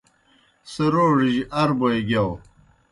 سہ 0.71 0.85
روڙِجیْ 0.93 1.41
ارّ 1.59 1.69
بوئے 1.79 1.99
گِیاؤ۔ 2.07 2.31